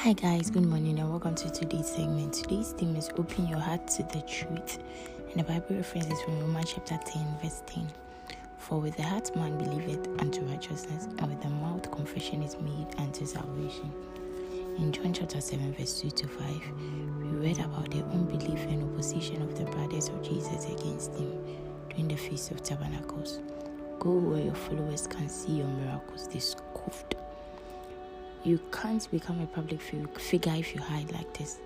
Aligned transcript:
Hi, 0.00 0.12
guys, 0.12 0.50
good 0.50 0.66
morning, 0.66 0.98
and 0.98 1.08
welcome 1.08 1.34
to 1.36 1.50
today's 1.50 1.88
segment. 1.88 2.34
Today's 2.34 2.72
theme 2.72 2.94
is 2.96 3.08
Open 3.16 3.48
Your 3.48 3.58
Heart 3.58 3.88
to 3.88 4.02
the 4.02 4.20
Truth, 4.28 4.78
and 5.30 5.40
the 5.40 5.42
Bible 5.42 5.74
reference 5.76 6.06
is 6.12 6.20
from 6.20 6.38
Romans 6.38 6.74
chapter 6.74 7.00
10, 7.04 7.38
verse 7.42 7.62
10. 7.66 7.88
For 8.58 8.78
with 8.78 8.94
the 8.98 9.02
heart 9.02 9.34
man 9.34 9.56
believeth 9.56 10.06
unto 10.20 10.42
righteousness, 10.42 11.06
and 11.18 11.28
with 11.28 11.42
the 11.42 11.48
mouth 11.48 11.90
confession 11.90 12.42
is 12.42 12.56
made 12.60 12.86
unto 12.98 13.24
salvation. 13.24 13.90
In 14.76 14.92
John 14.92 15.14
chapter 15.14 15.40
7, 15.40 15.72
verse 15.72 15.98
2 16.02 16.10
to 16.10 16.28
5, 16.28 16.60
we 17.22 17.28
read 17.28 17.58
about 17.58 17.90
the 17.90 18.04
unbelief 18.04 18.60
and 18.66 18.84
opposition 18.84 19.40
of 19.40 19.58
the 19.58 19.64
brothers 19.64 20.08
of 20.10 20.22
Jesus 20.22 20.66
against 20.66 21.14
him 21.14 21.32
during 21.88 22.08
the 22.08 22.16
Feast 22.16 22.50
of 22.50 22.62
Tabernacles. 22.62 23.40
Go 23.98 24.10
where 24.10 24.42
your 24.42 24.54
followers 24.54 25.06
can 25.06 25.26
see 25.30 25.52
your 25.52 25.68
miracles, 25.68 26.28
they 26.28 26.38
scoffed 26.38 27.14
you 28.44 28.60
can't 28.72 29.10
become 29.10 29.40
a 29.40 29.46
public 29.46 29.80
figure 29.80 30.54
if 30.54 30.74
you 30.74 30.80
hide 30.80 31.10
like 31.12 31.32
this. 31.36 31.58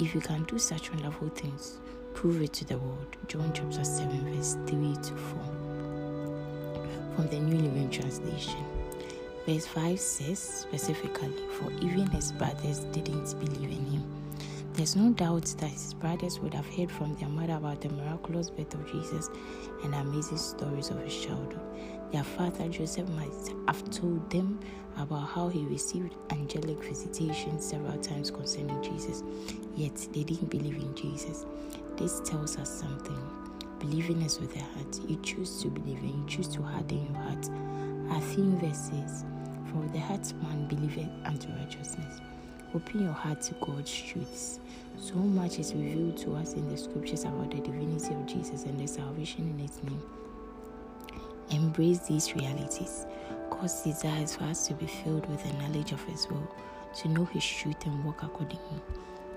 If 0.00 0.14
you 0.14 0.20
can 0.20 0.44
do 0.44 0.58
such 0.58 0.90
wonderful 0.90 1.28
things, 1.28 1.78
prove 2.14 2.42
it 2.42 2.52
to 2.54 2.64
the 2.64 2.78
world. 2.78 3.16
John 3.28 3.52
chapter 3.54 3.84
7, 3.84 4.34
verse 4.34 4.56
3 4.66 4.94
to 4.94 5.16
4. 5.16 5.38
From 7.14 7.28
the 7.28 7.38
New 7.38 7.58
Living 7.58 7.90
Translation. 7.90 8.64
Verse 9.46 9.66
5 9.66 10.00
says 10.00 10.38
specifically, 10.38 11.32
For 11.52 11.70
even 11.74 12.06
his 12.08 12.32
brothers 12.32 12.80
didn't 12.92 13.38
believe 13.38 13.70
in 13.70 13.86
him. 13.86 14.23
There's 14.74 14.96
no 14.96 15.12
doubt 15.12 15.54
that 15.58 15.70
his 15.70 15.94
brothers 15.94 16.40
would 16.40 16.52
have 16.52 16.66
heard 16.66 16.90
from 16.90 17.14
their 17.14 17.28
mother 17.28 17.52
about 17.52 17.80
the 17.80 17.90
miraculous 17.90 18.50
birth 18.50 18.74
of 18.74 18.90
Jesus 18.90 19.30
and 19.84 19.94
amazing 19.94 20.36
stories 20.36 20.90
of 20.90 21.00
his 21.00 21.16
childhood. 21.16 21.60
Their 22.10 22.24
father 22.24 22.68
Joseph 22.68 23.08
might 23.10 23.54
have 23.68 23.88
told 23.90 24.28
them 24.30 24.58
about 24.96 25.28
how 25.28 25.46
he 25.46 25.64
received 25.66 26.16
angelic 26.30 26.82
visitations 26.82 27.64
several 27.64 27.96
times 27.98 28.32
concerning 28.32 28.82
Jesus, 28.82 29.22
yet 29.76 29.94
they 30.12 30.24
didn't 30.24 30.50
believe 30.50 30.78
in 30.78 30.92
Jesus. 30.96 31.46
This 31.96 32.18
tells 32.22 32.58
us 32.58 32.68
something. 32.68 33.18
Believing 33.78 34.22
is 34.22 34.40
with 34.40 34.54
the 34.54 34.60
heart. 34.60 34.98
You 35.08 35.20
choose 35.22 35.62
to 35.62 35.68
believe 35.68 35.98
and 35.98 36.18
you 36.18 36.24
choose 36.26 36.48
to 36.48 36.62
harden 36.62 37.06
your 37.12 37.22
heart. 37.22 37.48
Our 38.10 38.20
theme 38.20 38.58
verse 38.58 38.90
says, 38.90 39.24
For 39.70 39.86
the 39.92 40.00
heart 40.00 40.32
man 40.42 40.66
believeth 40.66 41.10
unto 41.24 41.48
righteousness. 41.52 42.20
Open 42.74 43.04
your 43.04 43.12
heart 43.12 43.40
to 43.42 43.54
God's 43.60 43.94
truths. 43.94 44.58
So 44.98 45.14
much 45.14 45.58
is 45.60 45.72
revealed 45.74 46.16
to 46.18 46.34
us 46.34 46.54
in 46.54 46.68
the 46.68 46.76
scriptures 46.76 47.22
about 47.22 47.50
the 47.52 47.58
divinity 47.60 48.14
of 48.14 48.26
Jesus 48.26 48.64
and 48.64 48.78
the 48.80 48.86
salvation 48.88 49.48
in 49.48 49.58
His 49.60 49.80
name. 49.84 50.02
Embrace 51.50 52.00
these 52.00 52.34
realities. 52.34 53.06
God's 53.48 53.82
desire 53.82 54.22
is 54.22 54.34
for 54.34 54.44
us 54.44 54.66
to 54.66 54.74
be 54.74 54.86
filled 54.86 55.28
with 55.30 55.44
the 55.44 55.52
knowledge 55.58 55.92
of 55.92 56.02
His 56.04 56.28
will, 56.28 56.50
to 56.96 57.08
know 57.08 57.24
His 57.26 57.46
truth 57.46 57.86
and 57.86 58.04
walk 58.04 58.22
accordingly. 58.24 58.80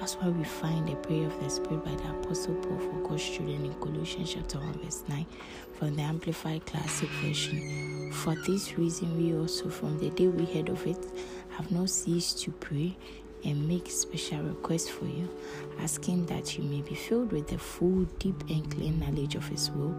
That's 0.00 0.14
why 0.14 0.30
we 0.30 0.44
find 0.44 0.88
the 0.88 0.96
prayer 0.96 1.26
of 1.26 1.44
the 1.44 1.50
Spirit 1.50 1.84
by 1.84 1.94
the 1.94 2.10
Apostle 2.10 2.54
Paul 2.54 2.78
for 2.78 3.08
God's 3.08 3.28
children 3.28 3.66
in 3.66 3.74
Colossians 3.74 4.32
chapter 4.32 4.58
1, 4.58 4.80
verse 4.82 5.04
9 5.08 5.26
from 5.74 5.94
the 5.94 6.02
Amplified 6.02 6.64
Classic 6.64 7.08
Version. 7.22 8.10
For 8.12 8.34
this 8.46 8.78
reason, 8.78 9.16
we 9.18 9.38
also, 9.38 9.68
from 9.68 9.98
the 9.98 10.08
day 10.10 10.26
we 10.26 10.46
heard 10.46 10.70
of 10.70 10.86
it, 10.86 11.06
have 11.50 11.70
not 11.70 11.90
ceased 11.90 12.40
to 12.42 12.50
pray 12.50 12.96
and 13.44 13.68
make 13.68 13.90
special 13.90 14.42
requests 14.42 14.88
for 14.88 15.06
you, 15.06 15.28
asking 15.80 16.26
that 16.26 16.58
you 16.58 16.64
may 16.64 16.82
be 16.82 16.94
filled 16.94 17.32
with 17.32 17.48
the 17.48 17.58
full, 17.58 18.04
deep, 18.18 18.40
and 18.48 18.70
clear 18.70 18.92
knowledge 18.92 19.34
of 19.34 19.46
His 19.48 19.70
will 19.70 19.94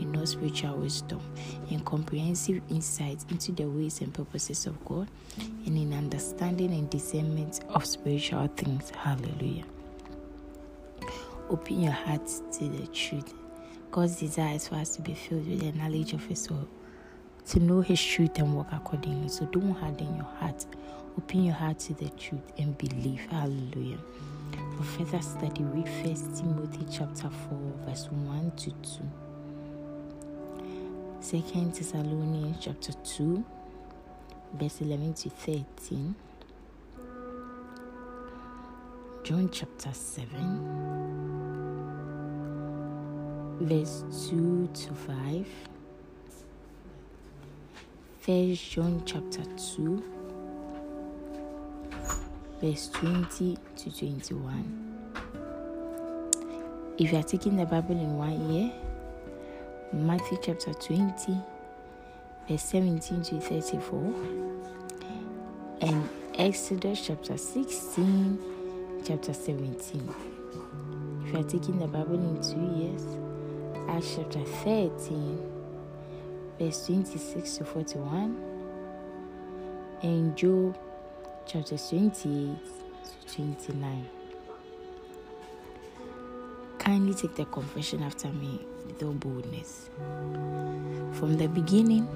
in 0.00 0.14
all 0.16 0.26
spiritual 0.26 0.76
wisdom 0.76 1.20
and 1.70 1.84
comprehensive 1.84 2.60
insight 2.70 3.24
into 3.30 3.52
the 3.52 3.64
ways 3.64 4.00
and 4.00 4.12
purposes 4.14 4.66
of 4.66 4.84
God, 4.84 5.08
and 5.38 5.76
in 5.76 5.92
understanding 5.92 6.72
and 6.72 6.88
discernment 6.90 7.60
of 7.68 7.84
spiritual 7.84 8.46
things. 8.56 8.90
Hallelujah. 8.90 9.64
Open 11.50 11.82
your 11.82 11.92
heart 11.92 12.26
to 12.52 12.68
the 12.68 12.86
truth. 12.88 13.34
God's 13.90 14.16
desire 14.16 14.56
is 14.56 14.68
for 14.68 14.76
us 14.76 14.96
to 14.96 15.02
be 15.02 15.14
filled 15.14 15.48
with 15.48 15.60
the 15.60 15.72
knowledge 15.72 16.14
of 16.14 16.24
His 16.24 16.48
will, 16.48 16.68
to 17.46 17.60
know 17.60 17.80
His 17.80 18.02
truth 18.02 18.38
and 18.38 18.54
walk 18.54 18.68
accordingly. 18.72 19.28
So 19.28 19.44
don't 19.46 19.72
harden 19.72 20.16
your 20.16 20.24
heart 20.24 20.64
Open 21.16 21.44
your 21.44 21.54
heart 21.54 21.78
to 21.78 21.94
the 21.94 22.08
truth 22.10 22.52
and 22.58 22.76
believe. 22.76 23.20
Hallelujah. 23.30 23.98
For 24.76 24.82
further 24.82 25.22
study, 25.22 25.62
read 25.62 25.88
First 25.88 26.36
Timothy 26.36 26.84
chapter 26.90 27.30
4, 27.30 27.72
verse 27.86 28.08
1 28.10 28.52
to 28.56 28.70
2. 28.70 28.76
Second 31.20 31.72
Thessalonians 31.72 32.56
chapter 32.60 32.92
2, 32.92 33.44
verse 34.54 34.80
11 34.80 35.14
to 35.14 35.30
13. 35.30 36.14
John 39.22 39.48
chapter 39.52 39.92
7, 39.92 40.28
verse 43.60 44.04
2 44.28 44.68
to 44.74 44.94
5. 44.94 45.46
First 48.20 48.70
John 48.70 49.02
chapter 49.06 49.44
2 49.76 50.02
verse 52.64 52.88
20 52.94 53.58
to 53.76 53.90
21. 53.90 54.64
If 56.98 57.12
you 57.12 57.18
are 57.18 57.22
taking 57.22 57.56
the 57.58 57.66
Bible 57.66 57.90
in 57.90 58.16
one 58.16 58.50
year, 58.50 58.72
Matthew 59.92 60.38
chapter 60.42 60.72
20, 60.72 61.36
verse 62.48 62.62
17 62.62 63.22
to 63.22 63.38
34, 63.38 64.14
and 65.82 66.08
Exodus 66.36 67.06
chapter 67.06 67.36
16, 67.36 68.38
chapter 69.06 69.34
17. 69.34 70.14
If 71.26 71.34
you 71.34 71.40
are 71.40 71.42
taking 71.42 71.78
the 71.78 71.86
Bible 71.86 72.14
in 72.14 72.42
two 72.42 72.64
years, 72.80 73.04
Acts 73.90 74.14
chapter 74.16 74.42
13, 74.42 75.38
verse 76.58 76.86
26 76.86 77.56
to 77.58 77.64
41, 77.66 78.38
and 80.02 80.34
Job 80.34 80.78
chapter 81.46 81.76
28 81.76 82.14
to 82.14 82.56
29. 83.34 84.08
Kindly 86.78 87.14
take 87.14 87.34
the 87.34 87.44
confession 87.46 88.02
after 88.02 88.28
me 88.28 88.60
with 88.86 89.02
all 89.02 89.12
boldness. 89.12 89.90
From 91.12 91.36
the 91.36 91.48
beginning, 91.48 92.08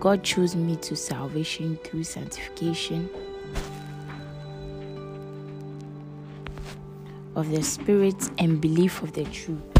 God 0.00 0.22
chose 0.22 0.54
me 0.54 0.76
to 0.76 0.94
salvation 0.94 1.78
through 1.84 2.04
sanctification 2.04 3.08
of 7.34 7.50
the 7.50 7.62
Spirit 7.62 8.30
and 8.38 8.60
belief 8.60 9.02
of 9.02 9.12
the 9.12 9.24
truth. 9.24 9.77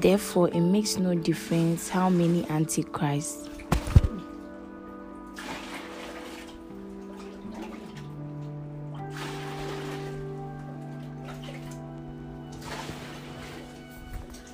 Therefore, 0.00 0.48
it 0.50 0.60
makes 0.60 0.96
no 0.96 1.14
difference 1.14 1.88
how 1.88 2.08
many 2.08 2.48
antichrists 2.48 3.48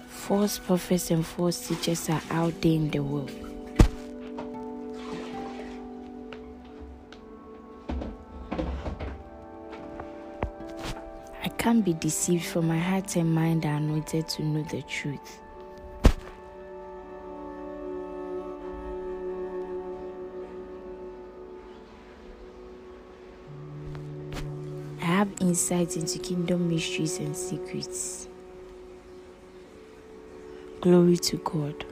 false 0.08 0.58
prophets 0.58 1.10
and 1.10 1.26
false 1.26 1.68
teachers 1.68 2.08
are 2.08 2.22
out 2.30 2.58
there 2.62 2.72
in 2.72 2.90
the 2.90 3.02
world. 3.02 3.53
Can't 11.58 11.84
be 11.84 11.94
deceived, 11.94 12.44
for 12.46 12.62
my 12.62 12.78
heart 12.78 13.16
and 13.16 13.34
mind 13.34 13.64
are 13.64 13.76
anointed 13.76 14.28
to 14.28 14.42
know 14.42 14.62
the 14.64 14.82
truth. 14.82 15.40
I 25.00 25.04
have 25.04 25.28
insight 25.40 25.96
into 25.96 26.18
kingdom 26.18 26.68
mysteries 26.68 27.18
and 27.18 27.36
secrets. 27.36 28.28
Glory 30.80 31.16
to 31.16 31.36
God. 31.38 31.84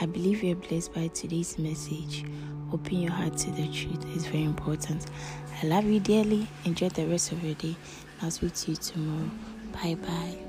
I 0.00 0.06
believe 0.06 0.42
you're 0.42 0.56
blessed 0.56 0.92
by 0.94 1.08
today's 1.08 1.58
message. 1.58 2.24
Open 2.72 3.00
your 3.00 3.12
heart 3.12 3.36
to 3.38 3.50
the 3.50 3.66
truth 3.68 4.04
It's 4.14 4.26
very 4.26 4.44
important. 4.44 5.06
I 5.62 5.66
love 5.66 5.84
you 5.84 5.98
dearly. 6.00 6.46
Enjoy 6.64 6.88
the 6.90 7.06
rest 7.06 7.32
of 7.32 7.42
your 7.42 7.54
day. 7.54 7.74
I'll 8.22 8.30
speak 8.30 8.54
to 8.54 8.70
you 8.72 8.76
tomorrow. 8.76 9.30
Bye 9.72 9.94
bye. 9.94 10.47